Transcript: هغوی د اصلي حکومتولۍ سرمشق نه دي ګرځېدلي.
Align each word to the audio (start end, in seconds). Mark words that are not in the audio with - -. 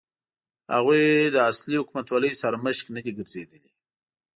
هغوی 0.75 1.03
د 1.35 1.37
اصلي 1.51 1.75
حکومتولۍ 1.81 2.31
سرمشق 2.41 2.85
نه 2.95 3.01
دي 3.05 3.11
ګرځېدلي. 3.17 3.71